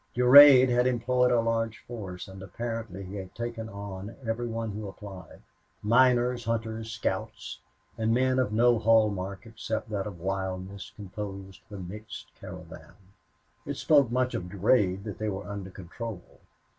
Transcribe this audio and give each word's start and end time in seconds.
Durade 0.15 0.69
had 0.69 0.87
employed 0.87 1.29
a 1.31 1.39
large 1.41 1.77
force, 1.85 2.27
and 2.27 2.41
apparently 2.41 3.03
he 3.03 3.17
had 3.17 3.35
taken 3.35 3.69
on 3.69 4.15
every 4.27 4.47
one 4.47 4.71
who 4.71 4.87
applied. 4.87 5.43
Miners, 5.83 6.45
hunters, 6.45 6.91
scouts, 6.91 7.59
and 7.99 8.11
men 8.11 8.39
of 8.39 8.51
no 8.51 8.79
hall 8.79 9.11
mark 9.11 9.45
except 9.45 9.91
that 9.91 10.07
of 10.07 10.19
wildness 10.19 10.91
composed 10.95 11.61
the 11.69 11.77
mixed 11.77 12.33
caravan. 12.39 12.93
It 13.63 13.75
spoke 13.77 14.09
much 14.09 14.31
for 14.31 14.39
Durade 14.41 15.03
that 15.03 15.19
they 15.19 15.29
were 15.29 15.47
under 15.47 15.69
control. 15.69 16.39